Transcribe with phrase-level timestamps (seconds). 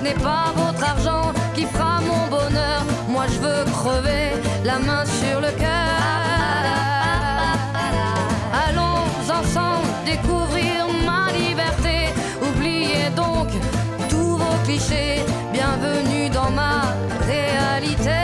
[0.00, 2.80] Ce n'est pas votre argent qui fera mon bonheur.
[3.06, 4.30] Moi je veux crever
[4.64, 6.00] la main sur le cœur.
[8.66, 12.14] Allons ensemble découvrir ma liberté.
[12.40, 13.48] Oubliez donc
[14.08, 15.22] tous vos clichés.
[15.52, 16.80] Bienvenue dans ma
[17.26, 18.20] réalité.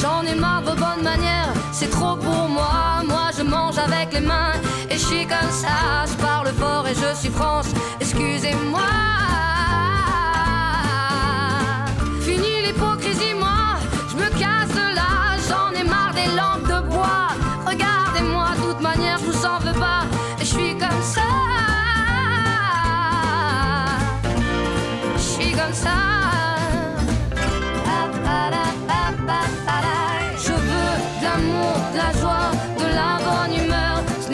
[0.00, 2.93] J'en ai marre de bonnes manières, c'est trop pour moi.
[3.76, 4.52] Avec les mains
[4.88, 6.04] et je suis comme ça.
[6.06, 7.66] Je parle fort et je suis France,
[8.00, 8.80] excusez-moi.
[12.20, 13.76] Fini l'hypocrisie, moi,
[14.10, 15.36] je me casse de là.
[15.48, 17.30] J'en ai marre des lampes de bois.
[17.66, 20.04] Regardez-moi, de toute manière, je vous en veux pas.
[20.40, 21.22] Et je suis comme ça.
[25.16, 26.13] Je suis comme ça.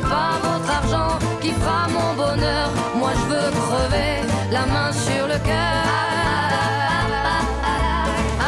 [0.00, 2.68] n'est pas votre argent qui fera mon bonheur.
[2.96, 4.14] Moi je veux crever
[4.50, 5.84] la main sur le cœur.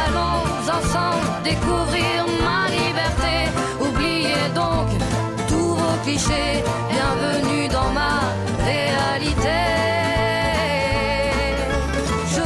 [0.03, 0.43] Allons
[0.79, 3.35] ensemble découvrir ma liberté.
[3.87, 4.87] Oubliez donc
[5.49, 6.57] tous vos clichés.
[6.93, 8.15] Bienvenue dans ma
[8.71, 9.61] réalité.
[12.35, 12.43] Je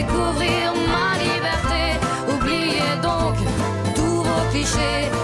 [0.00, 1.82] découvrir ma liberté.
[2.32, 3.36] Oubliez donc
[3.94, 5.19] tous vos clichés.